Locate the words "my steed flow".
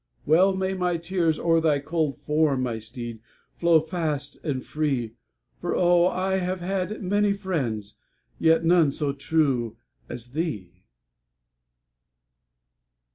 2.63-3.79